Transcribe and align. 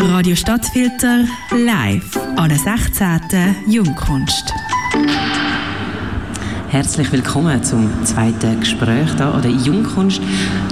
Radio 0.00 0.36
Stadtfilter 0.36 1.24
live 1.50 2.16
an 2.36 2.48
der 2.48 2.58
16. 2.58 3.20
Jungkunst. 3.66 4.54
Herzlich 6.68 7.10
willkommen 7.10 7.62
zum 7.64 8.04
zweiten 8.04 8.60
Gespräch 8.60 9.10
hier 9.16 9.26
an 9.26 9.42
der 9.42 9.50
Jungkunst. 9.50 10.20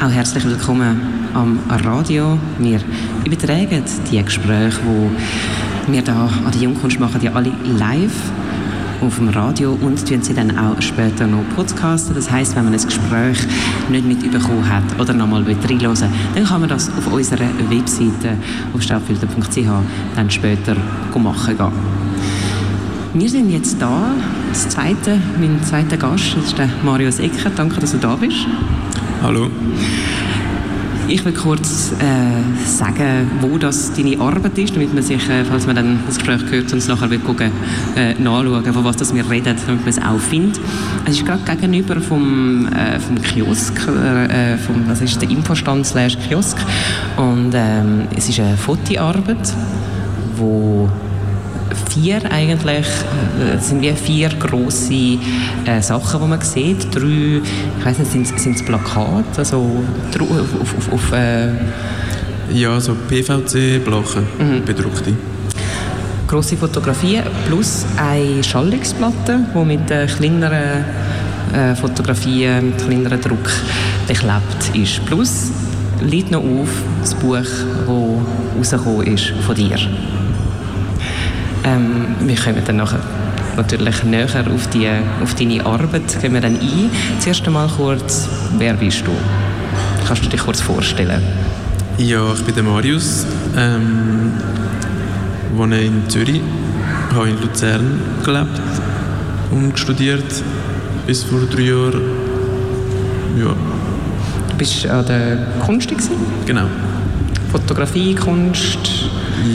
Auch 0.01 0.11
herzlich 0.11 0.45
willkommen 0.45 1.01
am 1.35 1.59
Radio. 1.69 2.39
Wir 2.59 2.81
übertragen 3.25 3.83
die 4.11 4.23
Gespräche, 4.23 4.81
die 5.89 5.93
wir 5.93 6.03
hier 6.03 6.15
an 6.15 6.53
der 6.53 6.61
Jungkunst 6.61 7.01
machen, 7.01 7.21
ja 7.21 7.33
alle 7.33 7.53
live 7.65 8.31
auf 9.01 9.17
dem 9.17 9.29
Radio 9.29 9.77
und 9.81 10.07
tun 10.09 10.23
sie 10.23 10.35
dann 10.35 10.57
auch 10.59 10.81
später 10.81 11.27
noch 11.27 11.45
podcasten. 11.55 12.15
Das 12.15 12.31
heißt, 12.31 12.57
wenn 12.57 12.65
man 12.65 12.75
ein 12.75 12.83
Gespräch 12.83 13.39
nicht 13.89 14.07
mitbekommen 14.07 14.69
hat 14.69 14.85
oder 14.99 15.13
nochmal 15.13 15.43
reinhören 15.43 16.11
dann 16.35 16.45
kann 16.45 16.61
man 16.61 16.69
das 16.69 16.91
auf 16.97 17.13
unserer 17.13 17.49
Webseite 17.69 18.37
auf 18.73 18.83
stadtfilter.ch 18.83 19.69
dann 20.15 20.31
später 20.31 20.77
machen 21.19 21.57
gehen. 21.57 21.73
Wir 23.15 23.31
sind 23.31 23.51
jetzt 23.51 23.81
da, 23.81 24.11
das 24.51 24.69
zweite, 24.69 25.19
mein 25.41 25.63
zweiter 25.63 25.97
Gast, 25.97 26.37
ist 26.37 26.59
der 26.59 26.69
Marius 26.85 27.19
Ecker. 27.19 27.51
Danke, 27.55 27.81
dass 27.81 27.93
du 27.93 27.99
da 27.99 28.15
bist. 28.15 28.47
Hallo. 29.23 29.49
Ich 31.09 31.25
will 31.25 31.35
kurz 31.35 31.93
äh, 32.01 32.67
sagen, 32.67 33.31
wo 33.41 33.59
das 33.59 33.93
deine 33.93 34.19
Arbeit 34.19 34.59
ist, 34.59 34.75
damit 34.75 34.93
man 34.93 35.05
sich, 35.05 35.29
äh, 35.29 35.45
falls 35.45 35.65
man 35.65 35.77
dann 35.77 36.01
das 36.05 36.17
Gespräch 36.17 36.43
hört 36.51 36.73
und 36.73 36.79
es 36.79 36.89
nachher 36.89 37.09
will 37.11 37.21
gucken, 37.21 37.53
äh, 37.97 38.15
nachschauen, 38.15 38.65
von 38.65 38.85
was 38.85 38.97
das 38.97 39.15
wir 39.15 39.29
reden, 39.31 39.57
damit 39.67 39.81
man 39.83 39.89
es 39.89 39.99
auch 39.99 40.19
findet. 40.19 40.61
Es 41.05 41.19
ist 41.19 41.25
gerade 41.25 41.43
gegenüber 41.45 42.01
vom, 42.01 42.67
äh, 42.67 42.99
vom 42.99 43.23
Kiosk, 43.23 43.87
äh, 43.87 44.57
vom, 44.59 44.89
das 44.89 45.01
ist 45.01 45.23
der 45.23 45.31
Infostand 45.31 45.87
slash 45.87 46.19
Kiosk 46.27 46.59
und 47.17 47.53
ähm, 47.55 48.09
es 48.17 48.29
ist 48.29 48.41
eine 48.41 48.57
Fotoarbeit, 48.57 49.55
wo 50.37 50.89
vier 51.91 52.21
eigentlich, 52.31 52.87
äh, 52.87 53.59
sind 53.59 53.83
wie 53.83 53.93
vier 53.93 54.31
grosse 54.31 55.19
äh, 55.65 55.81
Sachen, 55.81 56.21
die 56.21 56.29
man 56.29 56.41
sieht. 56.41 56.95
Drei, 56.95 57.41
ich 57.79 57.85
weiß 57.85 57.99
nicht, 57.99 58.13
sind, 58.13 58.39
sind 58.39 58.57
es 58.57 58.65
Plakate, 58.65 59.39
also 59.39 59.85
auf, 60.21 60.61
auf, 60.61 60.93
auf 60.93 61.13
äh 61.13 61.49
Ja, 62.53 62.79
so 62.81 62.95
PVC-Blachen, 62.95 64.27
mhm. 64.39 64.65
bedruckte. 64.65 65.13
Grosse 66.29 66.57
Fotografien 66.57 67.23
plus 67.49 67.85
eine 67.97 68.43
Schallungsplatte, 68.43 69.41
die 69.55 69.65
mit 69.65 69.91
äh, 69.91 70.07
kleineren 70.07 70.85
äh, 71.55 71.75
Fotografien, 71.75 72.67
mit 72.71 72.79
kleineren 72.79 73.21
Druck 73.21 73.51
beklebt 74.07 74.75
ist. 74.75 75.05
Plus 75.07 75.51
liegt 76.01 76.31
noch 76.31 76.43
auf 76.43 76.69
das 77.01 77.15
Buch, 77.15 77.37
das 78.59 78.73
rausgekommen 78.73 79.07
ist 79.07 79.33
von 79.45 79.55
dir. 79.55 79.79
Ähm, 81.67 82.15
wir 82.21 82.37
kommen 82.37 82.63
dann 82.65 82.77
nachher 82.77 83.01
natürlich 83.57 84.05
näher 84.05 84.29
auf, 84.55 84.69
die, 84.69 84.89
auf 85.21 85.35
deine 85.35 85.67
Arbeit 85.67 86.21
gehen 86.21 86.33
wir 86.33 86.41
dann 86.41 86.55
ein. 86.55 86.91
Zuerst 87.19 87.45
einmal 87.45 87.69
kurz, 87.69 88.29
wer 88.57 88.75
bist 88.75 89.05
du? 89.05 89.11
Kannst 90.07 90.25
du 90.25 90.29
dich 90.29 90.41
kurz 90.41 90.61
vorstellen? 90.61 91.21
Ja, 91.99 92.33
ich 92.33 92.45
bin 92.45 92.55
der 92.55 92.63
Marius, 92.63 93.27
ähm, 93.57 94.33
wohne 95.57 95.81
in 95.81 96.09
Zürich, 96.09 96.41
habe 97.13 97.31
in 97.31 97.41
Luzern 97.41 98.01
gelebt 98.25 98.61
und 99.51 99.77
studiert 99.77 100.43
bis 101.07 101.25
vor 101.25 101.41
drei 101.51 101.63
Jahren. 101.63 102.03
Ja. 103.41 103.55
Du 104.51 104.57
bist 104.57 104.87
an 104.87 105.05
der 105.07 105.39
Kunst? 105.65 105.91
Genau. 106.47 106.67
Fotografie, 107.51 108.15
Kunst? 108.15 108.79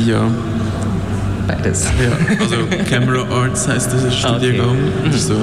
Ja, 0.06 0.26
beides. 1.62 1.86
Ja, 1.86 2.40
also 2.40 2.56
Camera 2.90 3.26
Arts 3.30 3.68
heißt 3.68 3.94
das 3.94 4.16
Studiengang. 4.16 4.78
Okay. 5.06 5.16
Ist 5.16 5.28
so 5.28 5.36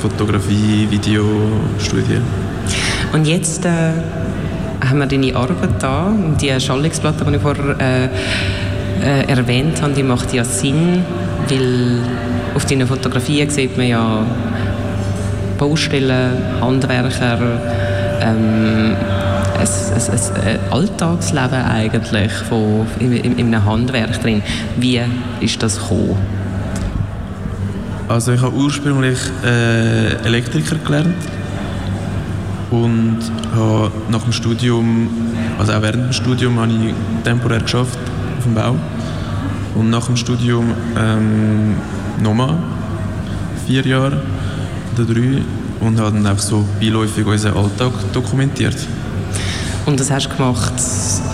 Fotografie, 0.00 0.86
Videostudie. 0.90 2.20
Und 3.12 3.26
jetzt 3.26 3.64
äh, 3.64 3.92
haben 4.84 4.98
wir 4.98 5.06
deine 5.06 5.34
Arbeit 5.34 5.70
da, 5.80 6.12
die 6.40 6.60
Schallungsplatte, 6.60 7.24
die 7.24 7.36
ich 7.36 7.42
vorher 7.42 7.76
äh, 7.80 8.04
äh, 9.02 9.28
erwähnt 9.28 9.80
habe, 9.82 9.92
die 9.92 10.02
macht 10.02 10.32
ja 10.34 10.44
Sinn, 10.44 11.02
weil 11.48 11.98
auf 12.54 12.64
deinen 12.66 12.86
Fotografien 12.86 13.48
sieht 13.50 13.76
man 13.76 13.86
ja 13.86 14.26
Baustellen, 15.58 16.32
Handwerker, 16.60 17.38
ähm, 18.20 18.94
ein, 19.58 19.66
ein, 19.66 20.46
ein 20.46 20.72
Alltagsleben 20.72 21.62
eigentlich 21.62 22.32
von, 22.48 22.86
in, 22.98 23.12
in, 23.12 23.38
in 23.38 23.54
einem 23.54 23.64
Handwerk 23.64 24.20
drin. 24.22 24.42
Wie 24.76 25.00
ist 25.40 25.62
das 25.62 25.78
gekommen? 25.78 26.16
Also 28.08 28.32
ich 28.32 28.40
habe 28.40 28.54
ursprünglich 28.54 29.18
äh, 29.44 30.14
Elektriker 30.24 30.76
gelernt 30.76 31.16
und 32.70 33.18
habe 33.54 33.90
nach 34.10 34.22
dem 34.22 34.32
Studium, 34.32 35.08
also 35.58 35.72
auch 35.72 35.82
während 35.82 36.04
dem 36.04 36.12
Studium, 36.12 36.60
habe 36.60 36.72
ich 36.72 36.94
temporär 37.24 37.60
geschafft 37.60 37.98
auf 38.38 38.44
dem 38.44 38.54
Bau 38.54 38.76
und 39.74 39.90
nach 39.90 40.06
dem 40.06 40.16
Studium 40.16 40.72
ähm, 40.98 41.74
nochmal 42.22 42.56
vier 43.66 43.84
Jahre 43.84 44.22
oder 44.94 45.04
drei 45.04 45.42
und 45.80 45.98
habe 45.98 46.12
dann 46.12 46.26
auch 46.26 46.38
so 46.38 46.64
beiläufig 46.80 47.26
unseren 47.26 47.56
Alltag 47.56 47.92
dokumentiert. 48.12 48.76
Und 49.86 50.00
das 50.00 50.10
hast 50.10 50.26
du 50.26 50.36
gemacht 50.36 50.72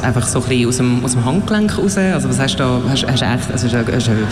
einfach 0.02 0.26
so 0.26 0.40
ein 0.40 0.48
bisschen 0.48 0.68
aus 0.68 0.76
dem, 0.76 1.04
aus 1.04 1.12
dem 1.12 1.24
Handgelenk 1.24 1.78
raus? 1.78 1.96
Also 1.96 2.28
was 2.28 2.38
hast 2.38 2.56
du 2.56 2.58
da, 2.58 2.80
hast, 2.88 3.06
hast, 3.06 3.22
echt, 3.22 3.50
also 3.50 3.66
hast, 3.66 3.92
hast 3.92 4.08
eine 4.10 4.26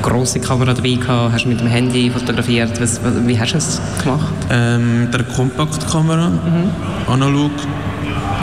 grosse 0.00 0.40
Kamera 0.40 0.72
dabei 0.72 0.94
gehabt, 0.94 1.34
hast 1.34 1.44
du 1.44 1.48
mit 1.50 1.60
dem 1.60 1.66
Handy 1.66 2.10
fotografiert, 2.10 2.80
was, 2.80 3.00
wie 3.26 3.38
hast 3.38 3.50
du 3.52 3.56
das 3.56 3.80
gemacht? 4.02 4.32
Ähm, 4.50 5.02
mit 5.02 5.14
der 5.14 5.24
Kompaktkamera, 5.24 6.30
mhm. 6.30 7.12
analog, 7.12 7.50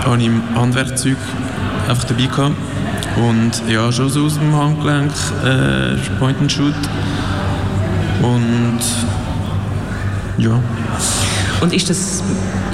habe 0.06 0.18
ich 0.18 0.28
im 0.28 0.42
Handwerkzeug 0.56 1.18
einfach 1.90 2.04
dabei 2.04 2.26
gehabt. 2.26 2.56
Und 3.16 3.52
ja, 3.68 3.92
schon 3.92 4.10
so 4.10 4.26
aus 4.26 4.40
dem 4.40 4.56
Handgelenk, 4.56 5.12
äh, 5.44 5.96
Point 6.20 6.38
and 6.42 6.52
Shoot. 6.52 6.74
Und 8.22 8.80
ja. 10.38 10.60
Und 11.64 11.72
ist, 11.72 11.90
das, 11.90 12.22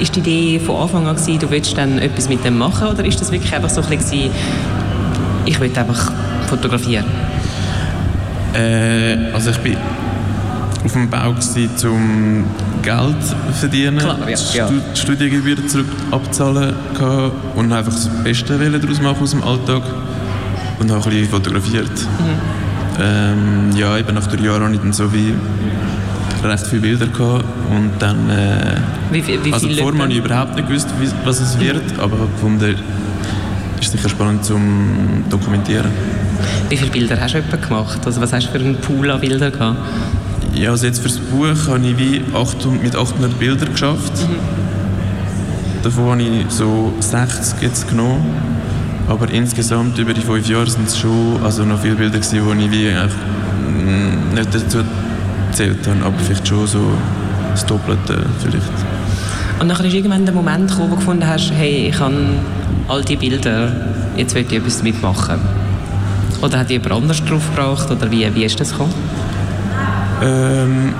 ist 0.00 0.16
die 0.16 0.18
Idee 0.18 0.58
von 0.58 0.82
Anfang 0.82 1.06
an 1.06 1.14
gewesen, 1.14 1.38
du 1.38 1.48
willst 1.48 1.78
dann 1.78 2.00
etwas 2.00 2.28
mit 2.28 2.44
dem 2.44 2.58
machen 2.58 2.88
oder 2.88 3.04
ist 3.04 3.20
das 3.20 3.30
wirklich 3.30 3.54
einfach 3.54 3.70
so 3.70 3.82
ein 3.82 3.88
bisschen, 3.88 4.32
ich 5.46 5.60
will 5.60 5.70
einfach 5.78 6.10
fotografieren? 6.48 7.04
Äh, 8.52 9.32
also 9.32 9.50
ich 9.50 9.58
bin 9.58 9.76
auf 10.84 10.92
dem 10.92 11.08
Bau 11.08 11.30
gewesen, 11.30 11.70
um 11.88 12.44
Geld 12.82 13.24
zu 13.24 13.36
verdienen, 13.60 13.98
Klar, 13.98 14.28
ja, 14.28 14.36
ja. 14.54 14.68
Studiengebühren 14.96 15.68
zurück 15.68 15.86
abzahlen 16.10 16.74
und 17.54 17.72
einfach 17.72 17.92
das 17.92 18.08
Beste 18.24 18.58
daraus 18.58 19.00
machen 19.00 19.22
aus 19.22 19.30
dem 19.30 19.44
Alltag 19.44 19.82
und 20.80 20.90
auch 20.90 21.06
ein 21.06 21.10
bisschen 21.12 21.28
fotografiert. 21.28 21.92
Mhm. 21.92 22.60
Ähm, 23.00 23.70
ja, 23.76 23.96
eben 23.96 24.14
nach 24.16 24.26
drei 24.26 24.42
Jahren 24.42 24.64
habe 24.64 24.74
ich 24.74 24.80
dann 24.80 24.92
so 24.92 25.12
wie 25.12 25.32
recht 26.44 26.66
viele 26.66 26.82
Bilder 26.82 27.06
gehabt 27.06 27.44
und 27.70 27.90
dann 27.98 28.30
äh, 28.30 28.76
wie, 29.10 29.26
wie, 29.26 29.44
wie 29.44 29.52
also 29.52 29.68
vorher 29.68 30.02
habe 30.02 30.12
ich 30.12 30.18
überhaupt 30.18 30.56
nicht 30.56 30.68
gewusst, 30.68 30.88
wie, 31.00 31.08
was 31.24 31.40
es 31.40 31.58
wird, 31.58 31.98
aber 31.98 32.16
gefunden, 32.34 32.76
ist 33.80 33.92
sicher 33.92 34.08
spannend 34.08 34.44
zum 34.44 35.24
dokumentieren. 35.30 35.90
Wie 36.68 36.76
viele 36.76 36.90
Bilder 36.90 37.20
hast 37.20 37.34
du 37.34 37.38
etwa 37.38 37.56
gemacht? 37.56 38.00
Also 38.04 38.20
was 38.20 38.32
hast 38.32 38.48
du 38.48 38.52
für 38.52 38.58
einen 38.58 38.76
Pool 38.76 39.10
an 39.10 39.20
Bildern 39.20 39.52
gehabt? 39.52 39.78
Ja, 40.54 40.70
also 40.70 40.86
jetzt 40.86 41.00
fürs 41.00 41.18
Buch 41.18 41.68
habe 41.68 41.86
ich 41.86 41.98
wie 41.98 42.22
800, 42.34 42.82
mit 42.82 42.96
800 42.96 43.38
Bildern 43.38 43.72
geschafft. 43.72 44.12
Mhm. 44.28 44.60
Davon 45.82 46.10
habe 46.10 46.22
ich 46.22 46.50
so 46.50 46.92
60 47.00 47.62
jetzt 47.62 47.88
genommen. 47.88 48.24
Aber 49.08 49.28
insgesamt 49.30 49.98
über 49.98 50.14
die 50.14 50.20
fünf 50.20 50.48
Jahre 50.48 50.70
sind 50.70 50.86
es 50.86 50.98
schon 50.98 51.40
also 51.42 51.64
noch 51.64 51.80
viele 51.80 51.96
Bilder 51.96 52.18
gewesen, 52.18 52.46
wo 52.46 52.52
ich 52.52 52.70
wie 52.70 52.90
mm, 52.90 54.34
nicht 54.34 54.54
dazu 54.54 54.84
gezählt 55.50 55.86
habe, 55.86 56.04
aber 56.04 56.18
vielleicht 56.18 56.46
schon 56.46 56.66
so 56.66 56.92
das 57.50 57.66
Doppelte 57.66 58.24
vielleicht. 58.38 58.66
Und 59.60 59.68
dann 59.68 59.84
ist 59.84 59.92
irgendwann 59.92 60.24
der 60.24 60.34
Moment 60.34 60.70
gekommen, 60.70 60.90
wo 60.90 60.94
du 60.94 61.00
gefunden 61.00 61.26
hast, 61.26 61.52
hey, 61.52 61.88
ich 61.88 62.00
habe 62.00 62.14
all 62.88 63.02
die 63.04 63.16
Bilder, 63.16 63.70
jetzt 64.16 64.34
will 64.34 64.46
ich 64.48 64.56
etwas 64.56 64.78
damit 64.78 65.02
machen. 65.02 65.38
Oder 66.42 66.60
hat 66.60 66.70
jemand 66.70 66.92
anders 66.92 67.22
drauf 67.24 67.42
gebracht, 67.54 67.90
oder 67.90 68.10
wie, 68.10 68.34
wie 68.34 68.44
ist 68.44 68.58
das 68.58 68.70
gekommen? 68.70 68.94
Ähm, 70.22 70.94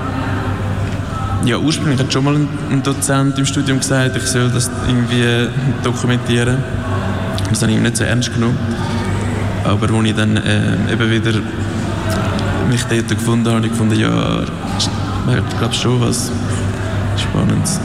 ja, 1.45 1.57
ursprünglich 1.57 1.99
hat 1.99 2.13
schon 2.13 2.23
mal 2.23 2.35
ein, 2.35 2.83
Dozent 2.83 3.37
im 3.39 3.45
Studium 3.45 3.79
gesagt, 3.79 4.15
ich 4.15 4.27
soll 4.27 4.49
das 4.49 4.69
irgendwie 4.87 5.47
dokumentieren. 5.83 6.57
Das 7.49 7.63
habe 7.63 7.71
ich 7.71 7.79
nicht 7.79 7.97
so 7.97 8.03
ernst 8.03 8.33
genommen. 8.33 8.57
Aber 9.63 9.91
als 9.91 10.05
ich 10.07 10.15
dann 10.15 10.37
äh, 10.37 10.91
eben 10.91 11.11
wieder 11.11 11.39
mich 12.71 12.83
dort 12.85 13.09
gefunden 13.09 13.51
habe, 13.51 13.65
ich 13.65 13.71
gefunden, 13.71 13.99
ja, 13.99 14.43
ich 14.43 15.57
glaube 15.57 15.73
schon 15.73 15.99
was 15.99 16.31
Spannendes. 17.17 17.79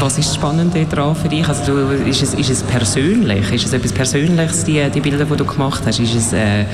Was 0.00 0.18
ist 0.18 0.28
das 0.30 0.34
Spannende 0.34 0.84
daran 0.86 1.14
für 1.14 1.28
dich? 1.28 1.46
Also 1.46 1.72
du, 1.72 1.78
ist, 2.08 2.22
es, 2.22 2.34
ist 2.34 2.50
es 2.50 2.62
persönlich? 2.62 3.52
Ist 3.52 3.66
es 3.66 3.72
etwas 3.72 3.92
Persönliches, 3.92 4.64
die, 4.64 4.82
die 4.90 5.00
Bilder, 5.00 5.26
die 5.26 5.36
du 5.36 5.44
gemacht 5.44 5.82
hast? 5.86 6.00
Ist 6.00 6.14
es, 6.14 6.32
äh, 6.32 6.64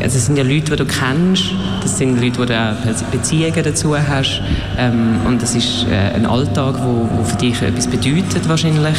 also 0.00 0.18
es 0.18 0.26
sind 0.26 0.36
ja 0.36 0.44
Leute, 0.44 0.76
die 0.76 0.76
du 0.76 0.84
kennst, 0.84 1.44
das 1.82 1.98
sind 1.98 2.20
Leute, 2.20 2.42
die 2.42 2.46
du 2.46 2.60
auch 2.60 3.10
Beziehungen 3.10 3.64
dazu 3.64 3.96
hast 3.96 4.40
ähm, 4.78 5.16
und 5.26 5.42
das 5.42 5.54
ist 5.54 5.86
äh, 5.90 6.14
ein 6.14 6.26
Alltag, 6.26 6.76
wo 6.80 7.24
für 7.24 7.36
dich 7.36 7.60
etwas 7.62 7.86
bedeutet 7.86 8.48
wahrscheinlich. 8.48 8.96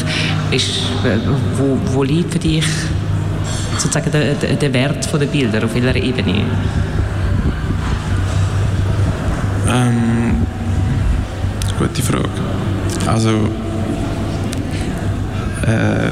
Ist, 0.51 0.79
äh, 1.05 1.17
wo, 1.57 1.77
wo 1.93 2.03
liegt 2.03 2.33
für 2.33 2.39
dich 2.39 2.65
sozusagen 3.79 4.11
der, 4.11 4.33
der, 4.35 4.73
Wert 4.73 5.09
der 5.11 5.25
Bilder, 5.25 5.63
auf 5.63 5.73
welcher 5.73 5.95
Ebene? 5.95 6.43
Ähm, 9.67 10.45
gute 11.77 12.01
Frage. 12.01 12.29
Also, 13.07 13.29
äh, 15.65 16.11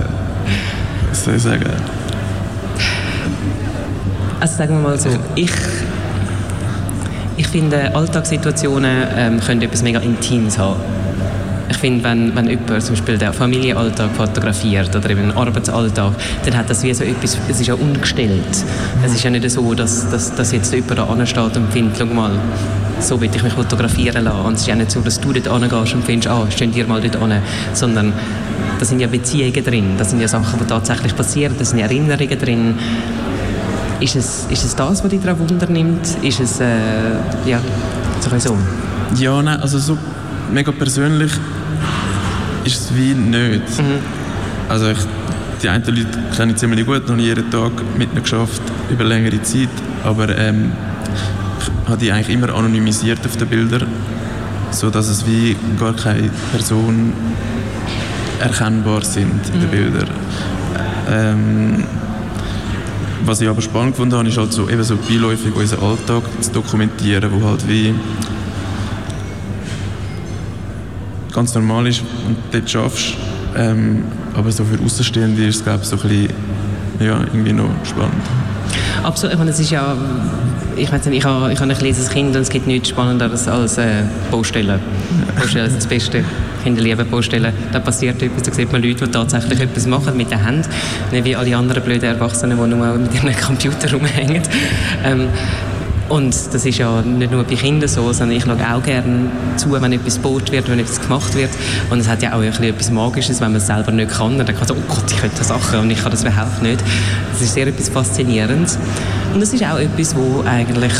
was 1.10 1.24
soll 1.24 1.36
ich 1.36 1.44
sagen? 1.44 1.66
Also 4.40 4.56
sagen 4.56 4.76
wir 4.76 4.90
mal 4.90 5.00
so, 5.00 5.10
ich, 5.36 5.52
ich 7.38 7.48
finde, 7.48 7.96
Alltagssituationen 7.96 9.08
ähm, 9.16 9.40
können 9.40 9.62
etwas 9.64 9.82
mega 9.82 10.00
Intimes 10.00 10.58
haben. 10.58 10.80
Ich 11.70 11.78
finde, 11.78 12.04
wenn, 12.04 12.34
wenn 12.36 12.50
jemand 12.50 12.82
zum 12.82 12.96
Beispiel 12.96 13.18
den 13.18 13.34
Familienalltag 13.34 14.12
fotografiert 14.16 14.96
oder 14.96 15.10
eben 15.10 15.30
den 15.30 15.32
Arbeitsalltag, 15.38 16.14
dann 16.46 16.58
hat 16.58 16.70
das 16.70 16.84
wie 16.84 16.94
so 16.94 17.04
etwas, 17.04 17.38
es 17.50 17.60
ist 17.60 17.68
ja 17.68 17.74
ungestellt. 17.74 18.66
Es 19.04 19.14
ist 19.14 19.24
ja 19.24 19.30
nicht 19.30 19.50
so, 19.50 19.74
dass, 19.74 20.10
dass, 20.10 20.34
dass 20.34 20.54
jetzt 20.54 20.74
jemand 20.74 20.98
da 20.98 21.04
ansteht 21.06 21.58
und 21.58 21.72
findet, 21.74 21.98
schau 21.98 22.06
mal, 22.06 22.32
so 23.00 23.20
will 23.20 23.30
ich 23.34 23.44
mich 23.44 23.54
fotografieren 23.54 24.24
lassen. 24.24 24.46
Und 24.46 24.54
es 24.54 24.62
ist 24.62 24.68
ja 24.68 24.76
nicht 24.76 24.92
so, 24.92 25.02
dass 25.02 25.20
du 25.20 25.34
dort 25.34 25.48
angehst 25.48 25.94
und 25.94 26.06
findest, 26.06 26.30
ah, 26.30 26.46
stehen 26.50 26.72
dir 26.72 26.88
mal 26.88 27.02
dort 27.02 27.18
an, 27.18 27.42
sondern 27.74 28.14
da 28.80 28.86
sind 28.86 29.00
ja 29.00 29.08
Beziehungen 29.08 29.64
drin, 29.64 29.96
da 29.98 30.06
sind 30.06 30.22
ja 30.22 30.28
Sachen, 30.28 30.60
die 30.60 30.66
tatsächlich 30.66 31.16
passieren, 31.16 31.56
da 31.58 31.66
sind 31.66 31.80
Erinnerungen 31.80 32.40
drin. 32.40 32.76
Ist 34.00 34.16
es, 34.16 34.46
ist 34.50 34.64
es 34.64 34.76
das, 34.76 35.04
was 35.04 35.10
dich 35.10 35.22
daran 35.22 35.40
Wunder 35.40 35.68
nimmt? 35.68 36.08
Ist 36.22 36.40
es, 36.40 36.60
äh, 36.60 36.66
ja, 37.46 37.60
so? 38.38 38.56
Ja, 39.16 39.42
nein, 39.42 39.60
also 39.60 39.80
so 39.80 39.98
mega 40.52 40.72
persönlich 40.72 41.32
ist 42.66 42.82
es 42.82 42.96
wie 42.96 43.14
nicht. 43.14 43.80
Mhm. 43.80 44.00
Also 44.70 44.90
ich, 44.90 44.98
die 45.62 45.70
einen 45.70 45.84
Leute 45.86 46.20
kenne 46.36 46.52
ich 46.52 46.58
ziemlich 46.58 46.86
gut, 46.86 47.04
ich 47.10 47.18
jeden 47.18 47.50
Tag 47.50 47.72
mit 47.98 48.12
ihnen 48.12 48.24
geschafft, 48.24 48.62
über 48.90 49.04
längere 49.04 49.42
Zeit, 49.42 49.70
aber 50.04 50.38
ähm, 50.38 50.72
ich 51.60 51.90
habe 51.90 51.98
die 51.98 52.12
eigentlich 52.12 52.36
immer 52.36 52.54
anonymisiert 52.54 53.20
auf 53.26 53.38
den 53.38 53.48
Bildern, 53.48 53.88
so 54.72 54.90
dass 54.90 55.08
es 55.08 55.26
wie 55.26 55.56
gar 55.80 55.94
keine 55.94 56.30
Person 56.52 57.14
erkennbar 58.40 59.04
sind 59.04 59.42
in 59.54 59.62
den 59.62 59.68
mhm. 59.68 59.72
Bildern. 59.72 60.10
Ähm, 61.10 61.84
was 63.26 63.42
ich 63.42 63.50
aber 63.50 63.62
spannend 63.62 63.94
gefunden 63.94 64.16
habe, 64.16 64.28
ist 64.28 64.38
halt 64.38 64.54
so, 64.54 64.70
eben 64.70 64.84
so 64.84 64.96
beiläufig 64.96 65.54
unseren 65.56 65.84
Alltag 65.84 66.24
zu 66.40 66.52
dokumentieren, 66.52 67.30
wo 67.32 67.48
halt 67.48 67.68
wie 67.68 67.94
ganz 71.38 71.54
normal 71.54 71.86
ist 71.86 72.02
und 72.26 72.36
dort 72.52 72.68
schaffst. 72.68 73.14
Ähm, 73.56 74.04
aber 74.34 74.52
so 74.52 74.64
für 74.66 74.84
Außenstehende 74.84 75.46
ist 75.46 75.58
es, 75.58 75.64
glaube 75.64 75.82
ich, 75.84 75.88
so 75.88 75.96
ein 75.96 76.02
bisschen, 76.02 76.30
ja, 77.00 77.20
irgendwie 77.20 77.54
noch 77.54 77.70
spannend. 77.84 78.24
Absolut, 79.04 79.34
ich 79.34 79.38
meine, 79.38 79.52
es 79.52 79.60
ist 79.60 79.70
ja, 79.70 79.96
ich 80.76 80.92
meine, 80.92 81.16
ich 81.16 81.24
habe, 81.24 81.54
ich 81.54 81.60
habe 81.60 81.72
ein 81.72 81.78
kleines 81.78 82.10
Kind 82.10 82.36
und 82.36 82.42
es 82.42 82.50
gibt 82.50 82.66
nichts 82.66 82.90
Spannenderes 82.90 83.48
als 83.48 83.78
äh, 83.78 84.02
Baustellen. 84.32 84.80
Baustellen 85.40 85.70
sind 85.70 85.78
das 85.84 85.88
Beste. 85.88 86.24
Kinder 86.64 86.82
lieben 86.82 87.08
Baustellen. 87.08 87.54
Da 87.72 87.80
passiert 87.82 88.20
etwas, 88.20 88.42
da 88.42 88.52
sieht 88.52 88.72
man 88.72 88.82
Leute, 88.82 89.06
die 89.06 89.12
tatsächlich 89.12 89.60
etwas 89.60 89.86
machen 89.86 90.18
mit 90.18 90.32
den 90.32 90.44
Händen, 90.44 90.68
nicht 91.12 91.24
wie 91.24 91.36
alle 91.36 91.56
anderen 91.56 91.84
blöden 91.84 92.10
Erwachsenen, 92.10 92.58
die 92.58 92.76
nur 92.76 92.98
mit 92.98 93.14
ihrem 93.14 93.36
Computer 93.36 93.92
rumhängen. 93.92 94.42
Ähm, 95.06 95.28
und 96.10 96.34
das 96.54 96.66
ist 96.66 96.78
ja 96.78 97.02
nicht 97.02 97.32
nur 97.32 97.44
bei 97.44 97.56
Kindern 97.56 97.90
so, 97.90 98.12
sondern 98.14 98.38
ich 98.38 98.44
schaue 98.44 98.56
auch 98.74 98.82
gerne 98.82 99.30
zu, 99.58 99.72
wenn 99.72 99.92
etwas 99.92 100.16
gebaut 100.16 100.52
wird, 100.52 100.70
wenn 100.70 100.80
etwas 100.80 101.02
gemacht 101.02 101.36
wird. 101.36 101.50
Und 101.90 102.00
es 102.00 102.08
hat 102.08 102.22
ja 102.22 102.34
auch 102.34 102.42
etwas 102.42 102.92
Magisches, 102.92 103.42
wenn 103.42 103.52
man 103.52 103.58
es 103.58 103.68
selber 103.68 103.92
nicht 103.92 104.12
kann. 104.12 104.38
Dann 104.38 104.48
kann 104.48 104.56
man 104.58 104.68
so, 104.68 104.74
oh 104.74 104.84
Gott, 104.88 105.12
ich 105.12 105.18
könnte 105.18 105.38
das 105.38 105.50
Sachen 105.50 105.80
und 105.80 105.92
ich 105.92 106.02
kann 106.02 106.12
das 106.12 106.22
überhaupt 106.22 106.62
nicht. 106.62 106.82
Das 107.32 107.42
ist 107.42 107.54
sehr 107.54 107.68
etwas 107.68 107.90
Faszinierendes. 107.90 108.78
Und 109.34 109.42
das 109.42 109.54
ist 109.54 109.64
auch 109.64 109.80
etwas, 109.80 110.16
wo 110.16 110.44
eigentlich 110.46 110.94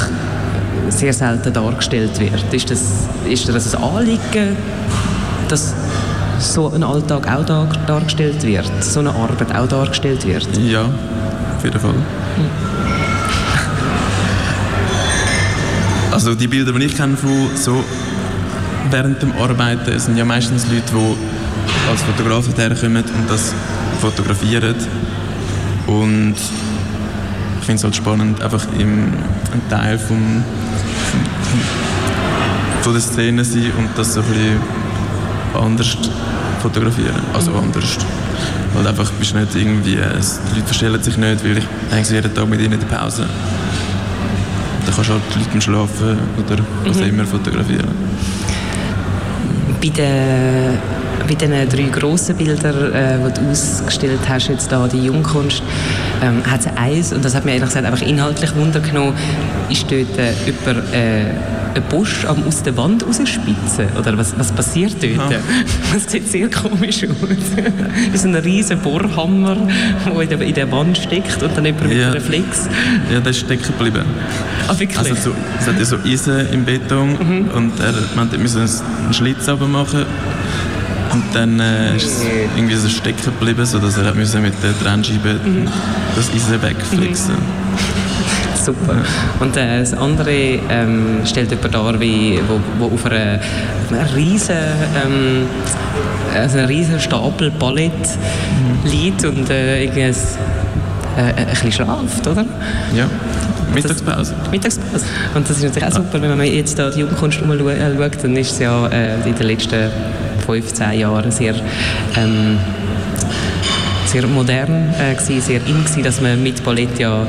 sehr 0.90 1.14
selten 1.14 1.54
dargestellt 1.54 2.20
wird. 2.20 2.54
Ist 2.54 2.70
das, 2.70 3.08
ist 3.30 3.48
das 3.48 3.76
ein 3.76 3.84
Anliegen, 3.84 4.58
dass 5.48 5.74
so 6.40 6.72
ein 6.72 6.84
Alltag 6.84 7.32
auch 7.32 7.46
dar 7.46 7.68
dargestellt 7.88 8.44
wird, 8.44 8.70
so 8.82 9.00
eine 9.00 9.12
Arbeit 9.12 9.56
auch 9.56 9.68
dargestellt 9.68 10.28
wird? 10.28 10.48
Ja, 10.58 10.84
auf 11.58 11.64
jeden 11.64 11.80
Fall. 11.80 11.94
Hm. 11.94 12.67
Also 16.18 16.34
die 16.34 16.48
Bilder, 16.48 16.72
die 16.72 16.86
ich 16.86 16.98
kenne 16.98 17.16
von 17.16 17.48
so 17.54 17.84
während 18.90 19.22
dem 19.22 19.34
Arbeiten, 19.34 20.00
sind 20.00 20.18
ja 20.18 20.26
meistens 20.26 20.66
Leute, 20.66 20.92
die 20.92 21.92
als 21.92 22.02
Fotografen 22.02 22.56
herkommen 22.56 23.04
und 23.04 23.30
das 23.30 23.54
fotografieren. 24.02 24.74
Und 25.86 26.34
ich 27.60 27.66
finde 27.68 27.76
es 27.76 27.84
halt 27.84 27.96
spannend, 27.96 28.42
einfach 28.42 28.66
im, 28.80 29.14
ein 29.54 29.62
Teil 29.70 30.00
vom, 30.00 30.44
vom, 31.52 31.62
von 32.82 32.94
der 32.94 33.02
Szene 33.04 33.46
sein 33.46 33.72
und 33.78 33.90
das 33.96 34.16
so 34.16 34.22
ein 34.22 34.26
bisschen 34.26 34.58
anders 35.54 35.98
fotografieren. 36.64 37.22
Also 37.32 37.52
mhm. 37.52 37.58
anders. 37.58 37.96
Weil 38.74 38.88
einfach 38.88 39.12
bist 39.20 39.36
nicht 39.36 39.56
irgendwie, 39.56 39.98
die 39.98 39.98
Leute 39.98 40.66
verstellen 40.66 41.04
sich 41.04 41.16
nicht, 41.16 41.44
weil 41.44 41.60
ich 41.60 41.68
eigentlich 41.92 42.10
jeden 42.10 42.34
Tag 42.34 42.50
mit 42.50 42.60
ihnen 42.60 42.74
in 42.74 42.80
der 42.80 42.88
Pause 42.88 43.28
dann 44.88 44.96
kannst 44.96 45.10
du 45.10 45.14
halt 45.14 45.24
die 45.34 45.40
Leute 45.40 45.50
beim 45.52 45.62
Schlafen 45.62 46.18
oder 46.38 46.64
was 46.86 46.98
mhm. 46.98 47.04
immer 47.04 47.26
fotografieren. 47.26 47.90
Bei 49.82 49.90
den, 49.90 50.78
bei 51.28 51.36
den 51.36 51.70
drei 51.70 52.00
grossen 52.00 52.38
Bildern, 52.38 52.94
äh, 52.94 53.18
die 53.18 53.42
du 53.42 53.52
ausgestellt 53.52 54.22
hast, 54.28 54.48
jetzt 54.48 54.72
da, 54.72 54.88
die 54.88 55.04
Jungkunst, 55.04 55.62
ähm, 56.24 56.42
hat 56.50 56.62
es 56.62 56.68
eins, 56.78 57.12
und 57.12 57.24
das 57.24 57.36
hat 57.36 57.44
mir 57.44 57.52
ehrlich 57.52 57.68
gesagt 57.68 57.86
einfach 57.86 58.02
inhaltlich 58.02 58.56
Wunder 58.56 58.80
genommen, 58.80 59.14
ist 59.70 59.84
dort 59.92 60.18
äh, 60.18 60.32
über 60.48 60.82
äh, 60.94 61.26
einen 61.78 61.90
Busch 61.90 62.26
am 62.26 62.44
aus 62.48 62.64
der 62.64 62.76
Wand 62.78 63.06
rausspitzen? 63.06 63.88
Oder 63.98 64.18
was, 64.18 64.38
was 64.38 64.52
passiert 64.52 64.96
dort? 65.02 65.32
Ja. 65.32 65.40
Das 65.94 66.12
sieht 66.12 66.30
sehr 66.30 66.50
komisch 66.50 67.04
aus. 67.04 67.56
das 68.12 68.22
ist 68.22 68.26
ein 68.26 68.36
riesiger 68.36 68.80
Bohrhammer, 68.80 69.56
der 70.06 70.22
in 70.22 70.30
der, 70.30 70.42
in 70.42 70.54
der 70.54 70.72
Wand 70.72 70.98
steckt 70.98 71.42
und 71.42 71.56
dann 71.56 71.64
mit 71.64 71.76
ja. 71.92 72.12
einem 72.12 72.22
Flex. 72.22 72.68
Ja, 73.12 73.20
der 73.20 73.32
ist 73.32 73.40
stecken 73.40 73.68
geblieben. 73.78 74.06
Ah, 74.68 74.78
wirklich? 74.78 74.98
Also 74.98 75.16
so, 75.16 75.32
es 75.60 75.68
hat 75.68 75.80
ja 75.80 75.86
so 75.86 75.98
Eisen 76.06 76.52
im 76.52 76.66
Beton 76.66 77.12
mhm. 77.12 77.50
und 77.50 77.80
er, 77.80 77.94
man 78.16 78.30
musste 78.42 78.60
einen 78.60 79.14
Schlitz 79.14 79.48
machen 79.48 80.06
und 81.14 81.24
dann 81.34 81.60
äh, 81.60 81.96
ist 81.96 82.06
es 82.06 82.22
irgendwie 82.56 82.76
so 82.76 82.90
stecken 82.90 83.24
geblieben, 83.24 83.66
sodass 83.66 83.98
er 83.98 84.14
mit 84.14 84.54
der 84.64 84.78
Trennscheibe 84.80 85.40
mhm. 85.44 85.68
das 86.16 86.30
Eisen 86.32 86.62
wegflexen 86.62 87.36
mhm 87.36 87.68
super. 88.68 88.98
Und 89.40 89.56
äh, 89.56 89.80
das 89.80 89.94
andere 89.94 90.60
ähm, 90.70 91.22
stellt 91.26 91.52
jemand 91.52 91.74
dar, 91.74 92.00
wie, 92.00 92.40
wo, 92.48 92.60
wo 92.80 92.94
auf 92.94 93.06
einer, 93.06 93.40
einer 93.90 94.16
riesen, 94.16 94.56
ähm, 95.06 95.46
also 96.34 96.58
einen 96.58 96.68
riesen 96.68 97.00
Stapel 97.00 97.52
Ballett 97.52 97.92
mhm. 97.94 98.90
liegt 98.90 99.26
und 99.26 99.50
äh, 99.50 99.84
irgendwie 99.84 100.04
ein, 100.04 100.16
äh, 101.18 101.34
ein 101.34 101.48
bisschen 101.48 101.72
schlaft, 101.72 102.28
oder? 102.28 102.46
Ja. 102.96 103.10
Mittagspause. 103.74 104.34
Mittagspause. 104.52 105.06
Und 105.36 105.50
das 105.50 105.58
ist 105.58 105.64
natürlich 105.64 105.86
auch 105.86 105.96
super, 105.96 106.22
wenn 106.22 106.38
man 106.38 106.48
jetzt 106.48 106.80
da 106.80 106.90
die 106.90 107.02
Jugendkunst 107.02 107.42
umschaut, 107.42 107.72
äh, 107.72 108.10
dann 108.22 108.38
ist 108.38 108.52
es 108.52 108.60
ja 108.60 108.88
äh, 108.88 109.28
in 109.28 109.36
den 109.36 109.48
letzten 109.48 109.90
15 110.46 111.00
Jahren 111.00 111.32
sehr 111.32 111.56
ähm, 112.16 112.58
sehr 114.08 114.26
modern 114.26 114.94
äh, 114.98 115.16
gewesen, 115.16 115.42
sehr 115.42 115.60
in 115.68 115.84
gewesen, 115.84 116.04
dass 116.04 116.22
man 116.22 116.42
mit 116.42 116.64
Ballett 116.64 116.98
ja 116.98 117.28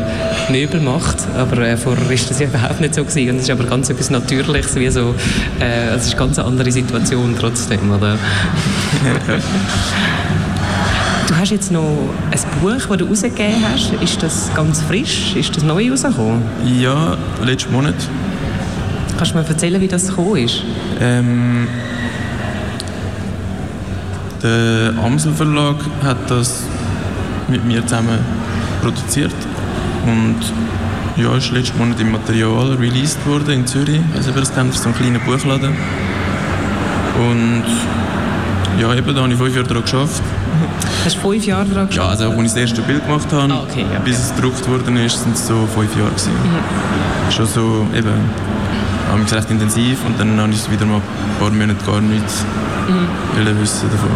Möbel 0.48 0.80
macht, 0.80 1.16
aber 1.36 1.62
äh, 1.62 1.76
vorher 1.76 2.04
war 2.04 2.16
das 2.16 2.38
ja 2.38 2.46
überhaupt 2.46 2.80
nicht 2.80 2.94
so 2.94 3.04
gewesen. 3.04 3.30
und 3.30 3.36
es 3.36 3.42
ist 3.42 3.50
aber 3.50 3.64
ganz 3.64 3.90
etwas 3.90 4.10
Natürliches, 4.10 4.76
wie 4.76 4.88
so, 4.88 5.14
äh, 5.60 5.96
es 5.96 6.06
ist 6.06 6.12
eine 6.12 6.20
ganz 6.20 6.38
andere 6.38 6.70
Situation 6.70 7.34
trotzdem, 7.38 7.90
oder? 7.90 8.16
Du 11.28 11.36
hast 11.36 11.50
jetzt 11.50 11.70
noch 11.70 12.08
ein 12.30 12.60
Buch, 12.62 12.86
das 12.88 12.96
du 12.96 13.04
rausgegeben 13.04 13.62
hast. 13.70 13.92
Ist 14.02 14.22
das 14.22 14.50
ganz 14.54 14.80
frisch? 14.80 15.36
Ist 15.36 15.54
das 15.54 15.62
neu 15.62 15.90
rausgekommen? 15.90 16.42
Ja, 16.64 17.18
letzten 17.44 17.70
Monat. 17.70 17.94
Kannst 19.18 19.34
du 19.34 19.38
mir 19.38 19.46
erzählen, 19.46 19.78
wie 19.78 19.88
das 19.88 20.08
gekommen 20.08 20.36
ist? 20.36 20.62
Ähm, 20.98 21.68
der 24.42 24.94
Amsel 25.04 25.34
Verlag 25.34 25.76
hat 26.02 26.30
das 26.30 26.62
mit 27.48 27.62
mir 27.66 27.82
zusammen 27.82 28.20
produziert 28.80 29.34
und 30.06 30.36
ja, 31.16 31.36
ist 31.36 31.50
letzten 31.50 31.76
Monat 31.76 32.00
im 32.00 32.12
Material 32.12 32.74
released 32.76 33.18
worden 33.26 33.50
in 33.50 33.66
Zürich. 33.66 34.00
Also 34.16 34.34
wir 34.34 34.40
das 34.40 34.54
so 34.54 34.88
einen 34.88 34.94
kleinen 34.94 35.20
Buchladen. 35.20 35.76
Und 37.18 37.64
ja, 38.78 38.94
eben, 38.94 39.14
da 39.14 39.22
habe 39.22 39.32
ich 39.32 39.38
fünf 39.38 39.54
Jahre 39.54 39.66
daran 39.68 39.82
geschafft. 39.82 40.22
Hast 41.04 41.16
du 41.16 41.20
fünf 41.20 41.46
Jahre 41.46 41.64
daran 41.66 41.88
geschafft? 41.88 42.04
Ja, 42.04 42.10
also 42.10 42.30
als 42.30 42.38
ich 42.38 42.44
das 42.44 42.56
erste 42.56 42.82
Bild 42.82 43.04
gemacht 43.04 43.26
habe, 43.32 43.52
ah, 43.52 43.62
okay, 43.68 43.84
ja, 43.92 43.98
bis 44.00 44.18
es 44.18 44.34
gedruckt 44.34 44.68
worden 44.68 44.96
ist, 44.96 45.22
sind 45.22 45.34
es 45.34 45.46
so 45.46 45.66
fünf 45.74 45.94
Jahre 45.96 46.10
gewesen. 46.10 46.32
Mhm. 46.32 47.32
Schon 47.32 47.46
so, 47.46 47.86
eben, 47.94 48.12
habe 49.10 49.22
ich 49.24 49.32
recht 49.32 49.50
intensiv 49.50 49.98
und 50.06 50.18
dann 50.18 50.38
habe 50.40 50.52
ich 50.52 50.70
wieder 50.70 50.86
mal 50.86 50.96
ein 50.96 51.40
paar 51.40 51.50
Monate 51.50 51.84
gar 51.84 52.00
nichts 52.00 52.44
mhm. 52.88 53.60
wissen 53.60 53.90
davon. 53.90 54.10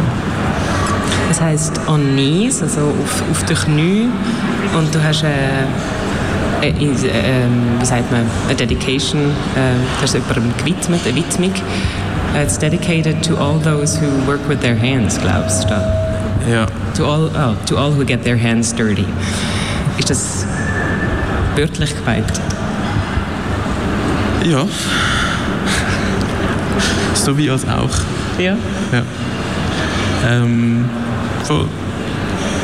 Das 1.29 1.41
heisst 1.41 1.81
an 1.87 2.13
Knees, 2.13 2.63
also 2.63 2.81
auf, 3.03 3.23
auf 3.31 3.45
den 3.45 3.57
Knien 3.57 4.13
und 4.77 4.95
du 4.95 5.03
hast 5.03 5.25
äh, 5.25 5.29
äh, 6.63 6.69
äh, 6.69 7.47
wie 7.81 7.85
sagt 7.85 8.13
man, 8.13 8.27
eine 8.47 8.55
Dedication, 8.55 9.21
äh, 9.21 9.75
das 10.01 10.15
ist 10.15 10.29
jemandem 10.29 10.57
gewidmet, 10.59 11.01
eine 11.05 11.17
Widmung. 11.17 11.53
It's 12.35 12.57
dedicated 12.57 13.23
to 13.25 13.37
all 13.37 13.59
those 13.59 13.97
who 13.97 14.09
work 14.27 14.41
with 14.49 14.61
their 14.61 14.75
hands, 14.75 15.19
glaubst 15.19 15.69
du? 15.69 15.75
Ja. 16.49 16.67
To 16.95 17.05
all, 17.05 17.31
oh, 17.37 17.57
to 17.67 17.77
all 17.77 17.91
who 17.93 18.05
get 18.05 18.25
their 18.25 18.39
hands 18.39 18.73
dirty. 18.73 19.07
Ist 19.99 20.11
das 20.11 20.47
wörtlich 21.55 21.95
gemeint? 21.95 22.33
Ja. 24.45 24.67
so 27.15 27.37
wie 27.37 27.51
als 27.51 27.65
auch. 27.69 27.91
Ja. 28.39 28.57
Ja. 28.93 29.03
Ähm, 30.29 30.89
voll. 31.45 31.69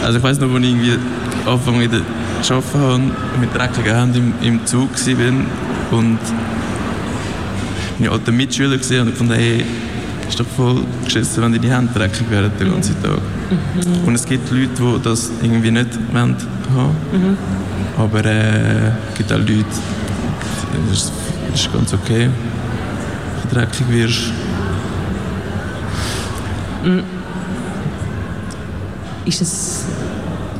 Also 0.02 0.18
ich 0.18 0.24
weiß 0.24 0.40
noch, 0.40 0.48
als 0.54 0.64
ich 0.64 0.70
irgendwie 0.70 0.98
Anfang 1.46 1.80
wieder 1.80 2.00
arbeiten 2.48 2.80
habe, 2.80 3.00
mit 3.40 3.54
dreckigen 3.54 3.94
Händen 3.94 4.34
im, 4.42 4.48
im 4.48 4.66
Zug 4.66 4.90
war 4.92 5.98
und 5.98 6.18
meine 7.98 8.12
alten 8.12 8.36
Mitschüler 8.36 8.76
gesehen 8.76 9.08
und 9.08 9.16
fand, 9.16 9.32
hey, 9.32 9.64
ist 10.28 10.38
doch 10.38 10.46
voll 10.46 10.84
geschissen, 11.04 11.42
wenn 11.42 11.60
die 11.60 11.70
Hände 11.70 11.92
dreckig 11.92 12.30
werden 12.30 12.52
den 12.58 12.70
ganzen 12.70 13.02
Tag. 13.02 13.18
Mhm. 13.50 14.06
Und 14.06 14.14
es 14.14 14.26
gibt 14.26 14.50
Leute, 14.50 14.68
die 14.76 15.02
das 15.02 15.30
irgendwie 15.42 15.70
nicht 15.70 15.88
wollen 16.12 16.36
haben. 16.74 16.96
Mhm. 17.12 17.36
Aber 17.96 18.24
äh, 18.24 18.88
es 19.10 19.16
gibt 19.16 19.32
auch 19.32 19.38
Leute, 19.38 19.64
das 20.86 20.98
ist, 20.98 21.12
das 21.50 21.60
ist 21.60 21.72
ganz 21.72 21.94
okay, 21.94 22.28
wenn 22.28 23.50
du 23.50 23.54
dreckig 23.54 23.88
wirst. 23.88 24.32
Mhm. 26.84 27.02
Ist 29.24 29.42
es 29.42 29.84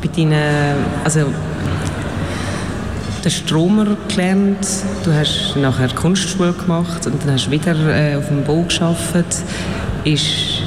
bei 0.01 0.07
deinen, 0.07 0.75
also 1.03 1.21
den 3.19 3.31
Stromer 3.31 3.97
gelernt, 4.07 4.67
du 5.03 5.13
hast 5.13 5.55
nachher 5.55 5.89
Kunstschule 5.89 6.53
gemacht 6.53 7.05
und 7.05 7.23
dann 7.23 7.33
hast 7.33 7.47
du 7.47 7.51
wieder 7.51 7.75
äh, 7.75 8.15
auf 8.15 8.27
dem 8.27 8.43
Bau 8.43 8.65
gearbeitet. 8.67 9.43
Ist, 10.03 10.63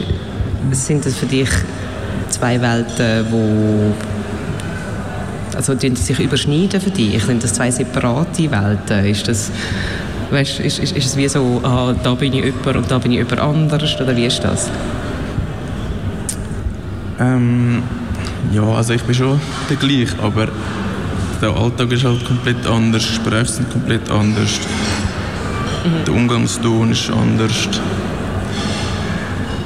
sind 0.72 1.04
das 1.06 1.14
für 1.16 1.26
dich 1.26 1.48
zwei 2.28 2.60
Welten, 2.60 3.26
wo 3.30 3.94
also 5.54 5.74
die 5.74 5.94
sich 5.94 6.18
überschneiden 6.18 6.80
für 6.80 6.90
dich? 6.90 7.22
Sind 7.24 7.42
das 7.42 7.54
zwei 7.54 7.70
separate 7.70 8.50
Welten? 8.50 9.06
Ist 9.06 9.28
das 9.28 9.50
weißt, 10.30 10.60
ist, 10.60 10.78
ist, 10.78 10.96
ist 10.96 11.06
es 11.06 11.16
wie 11.16 11.28
so, 11.28 11.60
ah, 11.62 11.94
da 12.02 12.14
bin 12.14 12.32
ich 12.32 12.44
jemand 12.44 12.76
und 12.76 12.90
da 12.90 12.98
bin 12.98 13.12
ich 13.12 13.18
jemand 13.18 13.40
anders 13.40 14.00
oder 14.00 14.16
wie 14.16 14.26
ist 14.26 14.42
das? 14.42 14.70
Ähm, 17.20 17.82
ja, 18.52 18.62
also 18.62 18.94
ich 18.94 19.02
bin 19.02 19.14
schon 19.14 19.40
der 19.68 19.76
gleiche, 19.76 20.18
aber 20.22 20.48
der 21.42 21.56
Alltag 21.56 21.90
ist 21.90 22.04
halt 22.04 22.24
komplett 22.24 22.66
anders, 22.66 23.02
die 23.02 23.08
Gespräche 23.08 23.52
sind 23.52 23.70
komplett 23.70 24.08
anders, 24.10 24.60
mhm. 25.84 26.04
der 26.06 26.14
Umgangston 26.14 26.92
ist 26.92 27.10
anders. 27.10 27.68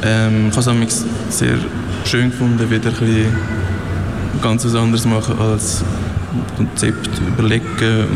Ähm, 0.02 0.48
ich 0.50 0.56
habe 0.56 0.84
es 0.84 1.04
sehr 1.28 1.58
schön 2.04 2.30
gefunden, 2.30 2.70
wieder 2.70 2.90
ein 3.00 3.32
ganz 4.40 4.64
was 4.64 4.74
anderes 4.74 5.04
machen 5.04 5.38
als 5.38 5.84
Konzept 6.56 7.10
überlegen, 7.28 8.06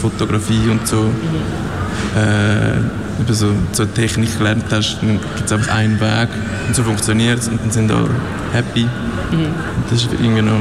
Fotografie 0.00 0.68
und 0.70 0.86
so. 0.86 1.02
Mhm. 1.02 2.20
Äh, 2.20 3.32
so, 3.32 3.48
so 3.72 3.84
Technik 3.84 4.38
gelernt 4.38 4.64
hast, 4.70 4.98
dann 5.02 5.20
gibt 5.36 5.46
es 5.46 5.52
einfach 5.52 5.74
einen 5.74 6.00
Weg 6.00 6.28
und 6.66 6.74
so 6.74 6.82
funktioniert 6.82 7.38
es 7.38 7.48
und 7.48 7.60
dann 7.60 7.70
sind 7.70 7.92
alle 7.92 8.08
happy. 8.52 8.84
Mhm. 8.84 9.46
Das 9.88 10.00
ist 10.00 10.12
irgendwie 10.12 10.42
noch 10.42 10.58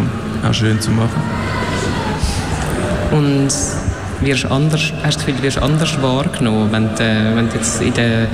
auch 0.48 0.53
schön 0.53 0.79
zu 0.79 0.91
machen 0.91 1.22
und 3.11 3.49
wirst 4.21 4.45
anders, 4.45 4.91
hast 5.03 5.17
das 5.17 5.25
Gefühl, 5.25 5.35
du 5.35 5.43
wirst 5.43 5.61
anders 5.61 6.01
wahrgenommen, 6.01 6.71
wenn 6.71 6.89
du, 6.95 7.35
wenn 7.35 7.49
du 7.49 7.55
jetzt 7.55 7.81
in, 7.81 7.93
de, 7.93 8.27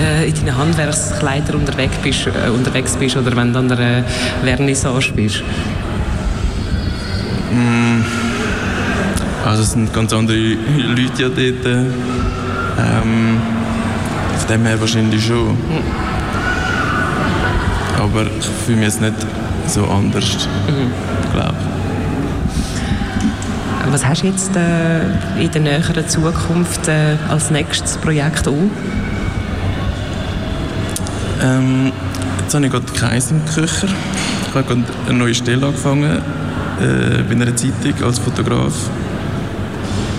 äh, 0.00 0.28
in 0.28 0.34
deinen 0.34 0.56
Handwerkskleidern 0.56 1.56
unterwegs 1.56 1.96
bist, 2.02 2.26
äh, 2.26 2.50
unterwegs 2.50 2.96
bist 2.96 3.16
oder 3.16 3.34
wenn 3.36 3.52
du 3.52 3.58
an 3.58 3.70
einer 3.70 4.04
Vernissage 4.42 5.12
bist? 5.14 5.42
Mm. 7.52 8.02
Also 9.44 9.62
es 9.62 9.72
sind 9.72 9.92
ganz 9.92 10.12
andere 10.12 10.36
Leute 10.36 11.22
ja 11.22 11.28
dort. 11.28 11.66
Ähm, 11.66 13.38
von 14.38 14.48
dem 14.48 14.64
her 14.64 14.80
wahrscheinlich 14.80 15.24
schon. 15.24 15.48
Mhm. 15.48 15.82
Aber 17.98 18.22
ich 18.22 18.46
fühle 18.64 18.78
mich 18.78 18.86
jetzt 18.86 19.00
nicht 19.00 19.14
so 19.66 19.84
anders, 19.84 20.48
mhm. 20.66 21.32
glaube 21.32 21.54
was 23.92 24.06
hast 24.06 24.22
du 24.22 24.28
jetzt 24.28 24.54
äh, 24.56 25.42
in 25.42 25.50
der 25.50 25.62
näheren 25.62 26.08
Zukunft 26.08 26.88
äh, 26.88 27.16
als 27.28 27.50
nächstes 27.50 27.96
Projekt 27.96 28.46
auch? 28.46 28.54
Ähm, 31.42 31.92
jetzt 32.40 32.54
habe 32.54 32.66
ich 32.66 32.72
gerade 32.72 32.86
Kreis 32.92 33.30
im 33.30 33.44
Köcher. 33.46 33.88
Ich 34.48 34.54
habe 34.54 34.64
gerade 34.64 34.84
eine 35.08 35.18
neue 35.18 35.34
Stelle 35.34 35.66
angefangen 35.66 36.18
äh, 36.80 37.22
bei 37.22 37.32
einer 37.32 37.54
Zeitung 37.56 37.94
als 38.04 38.18
Fotograf. 38.18 38.74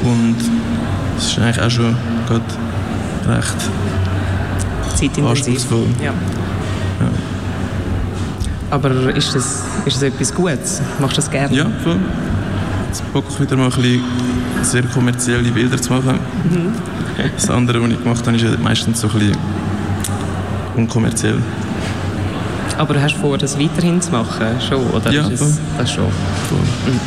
Und 0.04 0.38
das 1.16 1.28
ist 1.28 1.40
eigentlich 1.40 1.62
auch 1.62 1.70
schon 1.70 1.96
gerade 2.28 3.38
recht 3.38 3.56
zeitintensiv. 4.96 5.66
Ja. 6.02 6.08
ja. 6.08 6.14
Aber 8.70 9.16
ist 9.16 9.36
das, 9.36 9.64
ist 9.86 9.98
das 9.98 10.04
etwas 10.04 10.34
Gutes? 10.34 10.82
Machst 11.00 11.18
du 11.18 11.22
das 11.22 11.30
gerne? 11.30 11.56
Ja, 11.56 11.66
voll 11.84 12.00
jetzt 12.92 13.14
Bock 13.14 13.40
wieder 13.40 13.56
mal 13.56 13.66
ein 13.66 13.72
bisschen 13.72 14.04
sehr 14.64 14.84
kommerzielle 14.84 15.50
Bilder 15.50 15.82
zu 15.82 15.94
machen. 15.94 16.20
Mhm. 16.44 16.74
Das 17.36 17.50
andere, 17.50 17.82
was 17.82 17.90
ich 17.90 18.04
gemacht 18.04 18.28
habe, 18.28 18.36
ist 18.36 18.60
meistens 18.60 19.00
so 19.00 19.08
ein 19.08 19.14
bisschen 19.14 19.38
unkommerziell. 20.76 21.38
Aber 22.78 23.02
hast 23.02 23.16
du 23.16 23.20
vor, 23.20 23.38
das 23.38 23.58
weiterhin 23.58 24.02
zu 24.02 24.12
machen? 24.12 24.46
Schon, 24.68 24.86
oder? 24.88 25.10
Ja, 25.10 25.28
ist 25.30 25.42
es, 25.42 25.60
das 25.78 25.92
schon. 25.92 26.06
Mhm. 26.06 27.00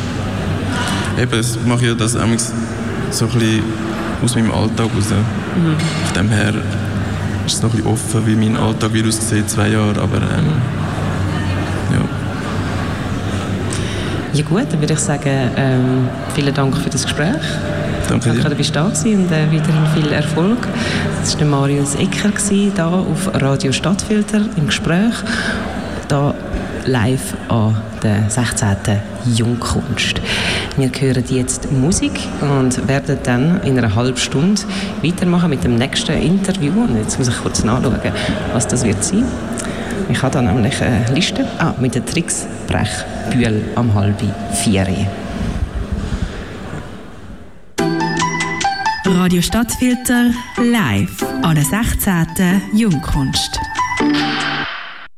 Eben, 1.21 1.31
das 1.31 1.57
mache 1.65 1.85
ich 1.85 1.97
das 1.97 2.13
so 2.13 2.19
ein 2.19 2.31
bisschen 2.31 3.63
aus 4.23 4.35
meinem 4.35 4.51
Alltag 4.51 4.87
raus. 4.95 5.11
Mhm. 5.11 5.75
Von 6.05 6.13
dem 6.15 6.29
her 6.29 6.53
ist 7.45 7.53
es 7.53 7.61
noch 7.61 7.69
ein 7.69 7.77
bisschen 7.77 7.91
offen, 7.91 8.25
wie 8.25 8.35
mein 8.35 8.57
Alltag 8.57 8.91
wie 8.93 9.07
aussieht, 9.07 9.47
zwei 9.49 9.69
Jahre, 9.69 10.01
aber 10.01 10.17
ähm, 10.17 10.51
Ja 14.35 14.43
gut, 14.43 14.65
dann 14.69 14.81
würde 14.81 14.91
ich 14.91 14.99
sagen, 14.99 15.49
ähm, 15.55 16.09
vielen 16.33 16.53
Dank 16.53 16.75
für 16.75 16.89
das 16.89 17.03
Gespräch. 17.03 17.37
Danke 18.09 18.31
dir. 18.31 18.41
Danke, 18.41 18.55
dass 18.55 18.67
du 18.67 18.73
da 18.73 18.83
warst 18.83 19.05
und 19.05 19.31
äh, 19.31 19.47
weiterhin 19.49 19.87
viel 19.93 20.11
Erfolg. 20.11 20.67
Das 21.21 21.39
war 21.39 21.47
Marius 21.47 21.95
Ecker 21.95 22.31
hier 22.49 22.85
auf 22.85 23.33
Radio 23.33 23.71
Stadtfilter 23.71 24.41
im 24.57 24.65
Gespräch. 24.65 25.13
Da 26.09 26.35
live 26.83 27.33
an 27.47 27.77
der 28.03 28.29
16. 28.29 28.75
Jungkunst. 29.37 30.19
Wir 30.75 30.89
hören 30.99 31.23
jetzt 31.29 31.71
Musik 31.71 32.19
und 32.41 32.85
werden 32.89 33.17
dann 33.23 33.61
in 33.61 33.77
einer 33.77 33.95
halben 33.95 34.17
Stunde 34.17 34.61
weitermachen 35.01 35.49
mit 35.49 35.63
dem 35.63 35.75
nächsten 35.75 36.11
Interview. 36.11 36.73
Und 36.73 36.97
jetzt 36.97 37.17
muss 37.17 37.29
ich 37.29 37.37
kurz 37.41 37.63
nachschauen, 37.63 37.95
was 38.51 38.67
das 38.67 38.83
wird 38.83 39.01
sein. 39.01 39.23
Ich 40.09 40.21
habe 40.21 40.33
da 40.33 40.41
nämlich 40.41 40.81
eine 40.81 41.05
Liste 41.13 41.47
ah, 41.57 41.73
mit 41.79 41.95
den 41.95 42.05
Tricks 42.05 42.45
Brechbühl 42.67 43.63
am 43.75 43.93
halben 43.93 44.31
vier. 44.53 44.87
Radio 49.05 49.41
Stadtfilter 49.41 50.31
live 50.57 51.23
an 51.43 51.55
der 51.55 51.65
16. 51.65 52.61
Jungkunst. 52.73 53.59